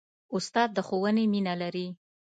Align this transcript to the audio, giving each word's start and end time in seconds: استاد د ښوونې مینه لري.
استاد 0.35 0.69
د 0.73 0.77
ښوونې 0.87 1.25
مینه 1.33 1.53
لري. 1.61 1.87